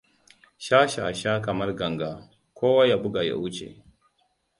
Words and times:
Sha-sha-sha— 0.67 1.33
kamar 1.47 1.73
ganga 1.79 2.11
kowa 2.57 2.83
ya 2.89 2.97
buga 3.03 3.21
ya 3.27 3.35
wuce. 3.41 3.67